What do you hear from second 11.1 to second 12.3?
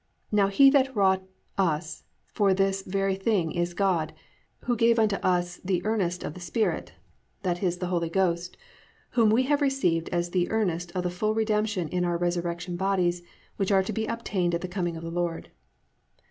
full redemption in our